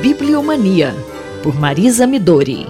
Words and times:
Bibliomania, 0.00 0.94
por 1.42 1.54
Marisa 1.60 2.06
Midori. 2.06 2.66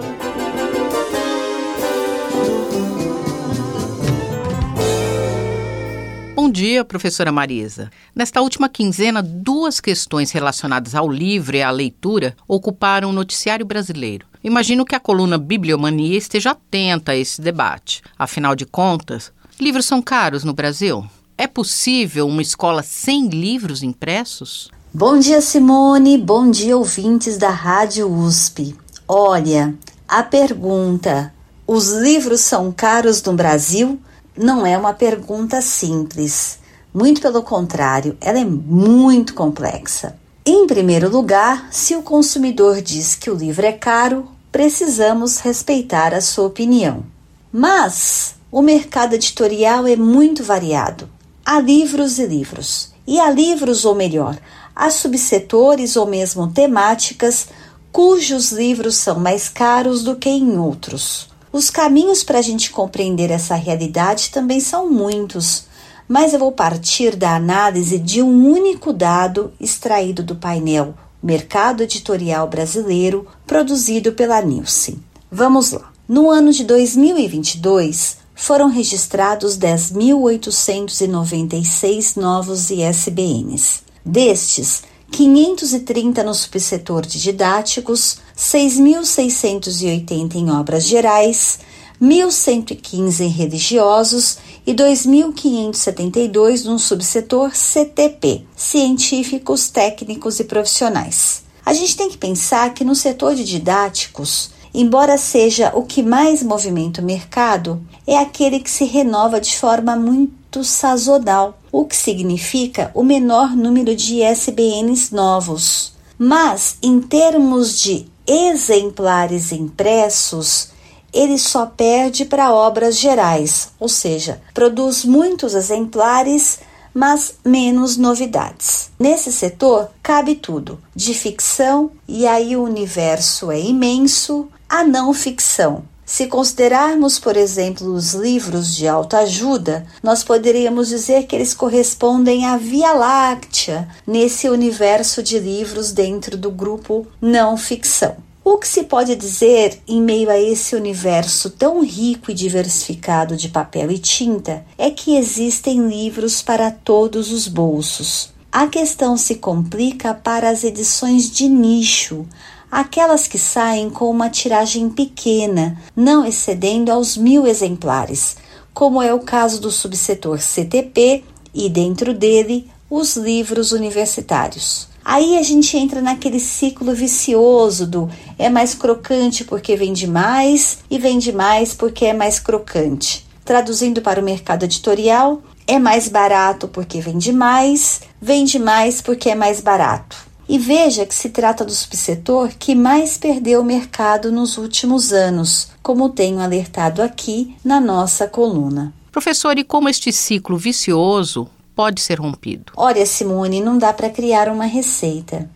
Bom 6.35 6.51
dia, 6.51 6.85
professora 6.85 7.31
Marisa. 7.31 7.89
Nesta 8.17 8.41
última 8.41 8.69
quinzena, 8.69 9.23
duas 9.23 9.81
questões 9.81 10.33
relacionadas 10.33 10.97
ao 10.97 11.09
livro 11.09 11.57
e 11.57 11.63
à 11.63 11.71
leitura 11.71 12.35
ocuparam 12.49 13.11
o 13.11 13.13
noticiário 13.13 13.65
brasileiro. 13.65 14.27
Imagino 14.43 14.85
que 14.85 14.97
a 14.97 15.01
coluna 15.01 15.39
Bibliomania 15.39 16.19
esteja 16.19 16.51
atenta 16.51 17.13
a 17.13 17.17
esse 17.17 17.41
debate. 17.41 18.03
Afinal 18.19 18.57
de 18.57 18.67
contas, 18.67 19.33
livros 19.61 19.87
são 19.87 20.03
caros 20.03 20.43
no 20.43 20.53
Brasil? 20.53 21.09
É 21.39 21.47
possível 21.47 22.27
uma 22.27 22.43
escola 22.43 22.83
sem 22.83 23.29
livros 23.29 23.85
impressos? 23.85 24.69
Bom 24.93 25.21
dia, 25.21 25.41
Simone. 25.41 26.19
Bom 26.19 26.51
dia, 26.51 26.77
ouvintes 26.77 27.39
da 27.39 27.49
Rádio 27.49 28.13
USP. 28.13 28.75
Olha, 29.07 29.73
a 30.09 30.21
pergunta: 30.21 31.33
os 31.65 31.93
livros 31.93 32.41
são 32.41 32.73
caros 32.73 33.23
no 33.23 33.35
Brasil? 33.35 34.01
Não 34.37 34.67
é 34.67 34.77
uma 34.77 34.93
pergunta 34.93 35.63
simples. 35.63 36.59
Muito 36.93 37.21
pelo 37.21 37.41
contrário, 37.45 38.19
ela 38.21 38.41
é 38.41 38.45
muito 38.45 39.33
complexa. 39.33 40.17
Em 40.45 40.67
primeiro 40.67 41.09
lugar, 41.09 41.69
se 41.71 41.95
o 41.95 42.03
consumidor 42.03 42.83
diz 42.83 43.15
que 43.15 43.31
o 43.31 43.37
livro 43.37 43.65
é 43.65 43.73
caro, 43.73 44.27
precisamos 44.51 45.39
respeitar 45.39 46.13
a 46.13 46.21
sua 46.21 46.47
opinião. 46.47 47.05
Mas 47.53 48.35
o 48.51 48.61
mercado 48.61 49.15
editorial 49.15 49.87
é 49.87 49.95
muito 49.95 50.43
variado. 50.43 51.09
Há 51.47 51.61
livros 51.61 52.19
e 52.19 52.27
livros. 52.27 52.91
E 53.07 53.19
há 53.19 53.31
livros, 53.31 53.85
ou 53.85 53.95
melhor, 53.95 54.37
há 54.81 54.91
subsetores 54.91 55.95
ou 55.95 56.07
mesmo 56.07 56.49
temáticas 56.49 57.49
cujos 57.93 58.51
livros 58.51 58.97
são 58.97 59.21
mais 59.21 59.47
caros 59.47 60.03
do 60.03 60.17
que 60.17 60.31
em 60.31 60.57
outros. 60.57 61.29
Os 61.53 61.69
caminhos 61.69 62.25
para 62.25 62.39
a 62.39 62.43
gente 62.43 62.71
compreender 62.71 63.31
essa 63.31 63.57
realidade 63.57 64.31
também 64.31 64.59
são 64.59 64.89
muitos, 64.89 65.67
mas 66.09 66.33
eu 66.33 66.39
vou 66.39 66.51
partir 66.51 67.15
da 67.15 67.37
análise 67.37 67.99
de 67.99 68.23
um 68.23 68.51
único 68.51 68.91
dado 68.91 69.53
extraído 69.61 70.23
do 70.23 70.35
painel 70.35 70.95
Mercado 71.23 71.83
Editorial 71.83 72.49
Brasileiro, 72.49 73.27
produzido 73.47 74.13
pela 74.13 74.41
Nielsen. 74.41 74.99
Vamos 75.31 75.73
lá. 75.73 75.93
No 76.09 76.31
ano 76.31 76.53
de 76.53 76.65
2022, 76.65 78.17
foram 78.35 78.71
registrados 78.71 79.59
10.896 79.59 82.17
novos 82.17 82.71
ISBNs. 82.71 83.90
Destes, 84.05 84.83
530 85.11 86.23
no 86.23 86.35
subsetor 86.35 87.05
de 87.05 87.21
didáticos, 87.21 88.19
6.680 88.37 90.37
em 90.37 90.51
obras 90.51 90.85
gerais, 90.85 91.59
1.115 92.01 93.21
em 93.21 93.29
religiosos 93.29 94.39
e 94.67 94.73
2.572 94.73 96.65
no 96.65 96.79
subsetor 96.79 97.55
CTP, 97.55 98.47
científicos, 98.57 99.69
técnicos 99.69 100.41
e 100.41 100.45
profissionais. 100.45 101.43
A 101.65 101.75
gente 101.75 101.97
tem 101.97 102.09
que 102.09 102.17
pensar 102.17 102.73
que 102.73 102.85
no 102.85 102.95
setor 102.95 103.35
de 103.35 103.45
didáticos, 103.45 104.51
embora 104.73 105.19
seja 105.19 105.73
o 105.75 105.83
que 105.83 106.03
mais 106.03 106.43
movimenta 106.43 107.03
o 107.03 107.05
mercado, 107.05 107.83
é 108.07 108.17
aquele 108.17 108.61
que 108.61 108.71
se 108.71 108.85
renova 108.85 109.39
de 109.39 109.59
forma 109.59 109.95
muito 109.95 110.65
sazonal, 110.65 111.60
o 111.73 111.85
que 111.85 111.97
significa 111.97 112.91
o 112.95 113.03
menor 113.03 113.57
número 113.57 113.95
de 113.95 114.23
ISBNs 114.23 115.15
novos. 115.15 115.93
Mas, 116.19 116.77
em 116.83 117.01
termos 117.01 117.81
de 117.81 118.07
exemplares 118.27 119.53
impressos, 119.53 120.71
ele 121.13 121.39
só 121.39 121.67
perde 121.67 122.25
para 122.25 122.53
obras 122.53 122.97
gerais, 122.97 123.71
ou 123.79 123.89
seja, 123.89 124.41
produz 124.55 125.05
muitos 125.05 125.55
exemplares, 125.55 126.61
mas 126.95 127.35
menos 127.45 127.97
novidades. 127.97 128.91
Nesse 128.99 129.33
setor 129.33 129.91
cabe 130.03 130.35
tudo, 130.35 130.79
de 130.95 131.15
ficção, 131.15 131.91
e 132.07 132.27
aí 132.27 132.57
o 132.57 132.63
universo 132.63 133.51
é 133.51 133.61
imenso, 133.61 134.49
a 134.69 134.85
não 134.85 135.13
ficção. 135.13 135.85
Se 136.13 136.27
considerarmos, 136.27 137.21
por 137.21 137.37
exemplo, 137.37 137.95
os 137.95 138.15
livros 138.15 138.75
de 138.75 138.89
autoajuda, 138.89 139.87
nós 140.03 140.25
poderíamos 140.25 140.89
dizer 140.89 141.25
que 141.25 141.37
eles 141.37 141.55
correspondem 141.55 142.47
à 142.47 142.57
Via 142.57 142.93
Láctea 142.93 143.89
nesse 144.05 144.49
universo 144.49 145.23
de 145.23 145.39
livros 145.39 145.93
dentro 145.93 146.37
do 146.37 146.51
grupo 146.51 147.07
não 147.23 147.57
ficção. 147.57 148.17
O 148.45 148.59
que 148.59 148.67
se 148.67 148.83
pode 148.83 149.15
dizer 149.15 149.81
em 149.87 150.03
meio 150.03 150.29
a 150.29 150.37
esse 150.37 150.75
universo 150.75 151.49
tão 151.49 151.81
rico 151.81 152.33
e 152.33 152.35
diversificado 152.35 153.37
de 153.37 153.49
papel 153.49 153.93
e 153.93 153.99
tinta 153.99 154.65
é 154.77 154.91
que 154.91 155.17
existem 155.17 155.87
livros 155.87 156.43
para 156.43 156.73
todos 156.73 157.31
os 157.31 157.47
bolsos. 157.47 158.33
A 158.51 158.67
questão 158.67 159.17
se 159.17 159.37
complica 159.37 160.13
para 160.13 160.51
as 160.51 160.65
edições 160.65 161.31
de 161.31 161.49
nicho, 161.49 162.27
aquelas 162.71 163.27
que 163.27 163.39
saem 163.39 163.91
com 163.91 164.11
uma 164.11 164.31
tiragem 164.31 164.89
pequena, 164.89 165.77
não 165.97 166.25
excedendo 166.25 166.93
aos 166.93 167.17
mil 167.17 167.47
exemplares, 167.47 168.37
como 168.73 169.03
é 169.03 169.13
o 169.13 169.21
caso 169.21 169.61
do 169.61 169.71
subsetor 169.71 170.39
CTP 170.41 171.25
e, 171.53 171.69
dentro 171.69 172.15
dele, 172.15 172.71
os 172.89 173.17
livros 173.17 173.73
universitários. 173.73 174.89
Aí 175.05 175.39
a 175.39 175.43
gente 175.43 175.77
entra 175.77 176.01
naquele 176.01 176.39
ciclo 176.39 176.95
vicioso 176.95 177.87
do 177.87 178.11
é 178.39 178.49
mais 178.49 178.75
crocante 178.75 179.45
porque 179.45 179.75
vende 179.75 180.07
mais 180.07 180.79
e 180.91 180.99
vende 180.99 181.33
mais 181.33 181.75
porque 181.75 182.05
é 182.05 182.13
mais 182.13 182.39
crocante. 182.39 183.27
Traduzindo 183.45 184.03
para 184.03 184.21
o 184.21 184.25
mercado 184.25 184.65
editorial, 184.65 185.43
é 185.67 185.79
mais 185.79 186.09
barato 186.09 186.69
porque 186.69 187.01
vende 187.01 187.33
mais, 187.33 188.03
vende 188.21 188.59
mais 188.59 189.01
porque 189.01 189.31
é 189.31 189.35
mais 189.35 189.61
barato. 189.61 190.30
E 190.51 190.59
veja 190.59 191.07
que 191.07 191.15
se 191.15 191.29
trata 191.29 191.65
do 191.65 191.71
subsetor 191.71 192.51
que 192.59 192.75
mais 192.75 193.17
perdeu 193.17 193.61
o 193.61 193.65
mercado 193.65 194.33
nos 194.33 194.59
últimos 194.59 195.13
anos, 195.13 195.69
como 195.81 196.09
tenho 196.09 196.41
alertado 196.41 197.03
aqui 197.03 197.55
na 197.65 197.81
nossa 197.81 198.27
coluna. 198.27 198.93
Professor, 199.13 199.57
e 199.57 199.63
como 199.63 199.89
este 199.89 200.11
ciclo 200.13 200.57
vicioso 200.57 201.49
pode 201.73 202.01
ser 202.01 202.19
rompido? 202.19 202.73
Olha, 202.77 203.07
Simone, 203.07 203.61
não 203.61 203.79
dá 203.79 203.93
para 203.93 204.11
criar 204.11 204.49
uma 204.49 204.65
receita. 204.65 205.49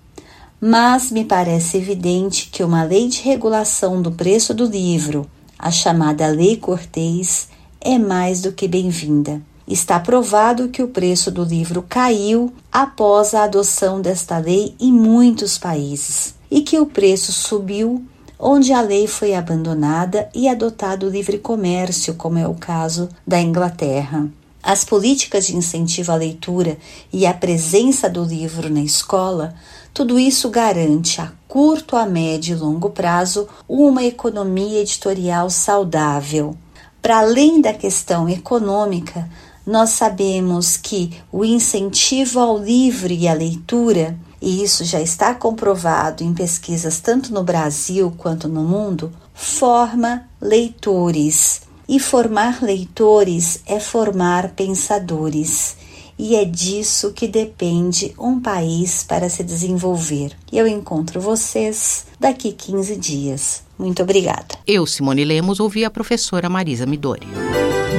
Mas 0.61 1.11
me 1.11 1.25
parece 1.25 1.77
evidente 1.77 2.49
que 2.49 2.63
uma 2.63 2.85
lei 2.85 3.09
de 3.09 3.21
regulação 3.21 4.01
do 4.01 4.13
preço 4.13 4.55
do 4.55 4.65
livro, 4.65 5.29
a 5.59 5.73
chamada 5.73 6.29
Lei 6.29 6.57
Cortês, 6.57 7.49
é 7.81 7.99
mais 7.99 8.43
do 8.43 8.53
que 8.53 8.69
bem-vinda. 8.69 9.43
Está 9.67 9.99
provado 9.99 10.69
que 10.69 10.83
o 10.83 10.89
preço 10.89 11.31
do 11.31 11.43
livro 11.43 11.85
caiu 11.89 12.53
após 12.71 13.35
a 13.35 13.45
adoção 13.45 14.01
desta 14.01 14.37
lei 14.37 14.75
em 14.79 14.93
muitos 14.93 15.57
países 15.57 16.35
e 16.51 16.61
que 16.61 16.79
o 16.79 16.87
preço 16.87 17.33
subiu 17.33 18.05
onde 18.39 18.75
a 18.75 18.83
lei 18.83 19.07
foi 19.07 19.35
abandonada 19.35 20.29
e 20.35 20.49
adotado 20.49 21.07
o 21.07 21.11
livre 21.11 21.39
comércio, 21.39 22.15
como 22.15 22.39
é 22.39 22.47
o 22.47 22.55
caso 22.55 23.09
da 23.27 23.41
Inglaterra. 23.41 24.29
As 24.63 24.85
políticas 24.85 25.47
de 25.47 25.57
incentivo 25.57 26.13
à 26.13 26.15
leitura 26.15 26.77
e 27.13 27.27
a 27.27 27.33
presença 27.33 28.09
do 28.09 28.23
livro 28.23 28.69
na 28.69 28.83
escola, 28.83 29.55
tudo 29.93 30.19
isso 30.19 30.51
garante 30.51 31.21
a 31.21 31.33
curto, 31.49 31.97
a 31.97 32.05
médio 32.05 32.57
e 32.57 32.59
longo 32.59 32.91
prazo 32.91 33.49
uma 33.69 34.05
economia 34.05 34.81
editorial 34.81 35.49
saudável. 35.49 36.57
Para 37.01 37.19
além 37.19 37.61
da 37.61 37.75
questão 37.75 38.29
econômica, 38.29 39.29
nós 39.67 39.91
sabemos 39.91 40.77
que 40.77 41.11
o 41.33 41.45
incentivo 41.45 42.39
ao 42.41 42.59
livro 42.59 43.13
e 43.13 43.27
à 43.27 43.33
leitura, 43.33 44.17
e 44.41 44.63
isso 44.63 44.85
já 44.85 45.01
está 45.01 45.35
comprovado 45.35 46.23
em 46.23 46.35
pesquisas 46.35 47.01
tanto 47.01 47.33
no 47.33 47.43
Brasil 47.43 48.13
quanto 48.17 48.49
no 48.49 48.63
mundo, 48.63 49.13
forma 49.33 50.29
leitores 50.41 51.63
e 51.89 51.99
formar 51.99 52.63
leitores 52.63 53.61
é 53.67 53.81
formar 53.81 54.51
pensadores. 54.51 55.77
E 56.17 56.37
é 56.37 56.45
disso 56.45 57.13
que 57.13 57.27
depende 57.27 58.15
um 58.19 58.41
país 58.41 59.03
para 59.03 59.29
se 59.29 59.43
desenvolver. 59.43 60.33
Eu 60.53 60.67
encontro 60.67 61.21
vocês 61.21 62.07
daqui 62.21 62.53
15 62.53 62.97
dias. 62.97 63.63
Muito 63.77 64.03
obrigada. 64.03 64.55
Eu, 64.67 64.87
Simone 64.87 65.25
Lemos, 65.25 65.59
ouvi 65.59 65.85
a 65.85 65.91
professora 65.91 66.49
Marisa 66.49 66.87
Midori. 66.87 67.27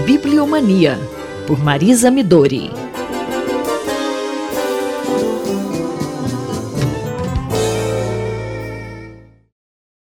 Bibliomania, 0.05 0.97
por 1.45 1.59
Marisa 1.59 2.09
Midori. 2.11 2.84